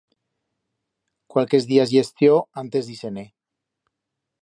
[1.35, 3.31] Cualques días i estió antes d'ir-se-ne.